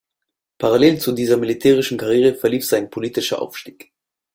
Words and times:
Parallel 0.57 0.99
zu 0.99 1.11
dieser 1.11 1.37
militärischen 1.37 1.95
Karriere 1.99 2.33
verlief 2.33 2.65
sein 2.65 2.89
politischer 2.89 3.39
Aufstieg. 3.39 3.91